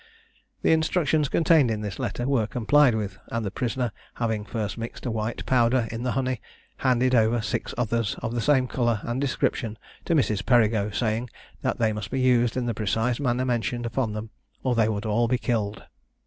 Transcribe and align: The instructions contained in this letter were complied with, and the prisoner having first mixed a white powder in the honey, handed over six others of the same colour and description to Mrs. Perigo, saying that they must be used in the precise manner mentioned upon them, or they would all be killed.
The 0.63 0.71
instructions 0.71 1.29
contained 1.29 1.69
in 1.69 1.81
this 1.81 1.99
letter 1.99 2.27
were 2.27 2.47
complied 2.47 2.95
with, 2.95 3.19
and 3.27 3.45
the 3.45 3.51
prisoner 3.51 3.91
having 4.15 4.43
first 4.43 4.75
mixed 4.75 5.05
a 5.05 5.11
white 5.11 5.45
powder 5.45 5.87
in 5.91 6.01
the 6.01 6.13
honey, 6.13 6.41
handed 6.77 7.13
over 7.13 7.39
six 7.39 7.71
others 7.77 8.15
of 8.17 8.33
the 8.33 8.41
same 8.41 8.65
colour 8.67 9.01
and 9.03 9.21
description 9.21 9.77
to 10.05 10.15
Mrs. 10.15 10.43
Perigo, 10.43 10.89
saying 10.89 11.29
that 11.61 11.77
they 11.77 11.93
must 11.93 12.09
be 12.09 12.19
used 12.19 12.57
in 12.57 12.65
the 12.65 12.73
precise 12.73 13.19
manner 13.19 13.45
mentioned 13.45 13.85
upon 13.85 14.13
them, 14.13 14.31
or 14.63 14.73
they 14.73 14.89
would 14.89 15.05
all 15.05 15.27
be 15.27 15.37
killed. 15.37 15.83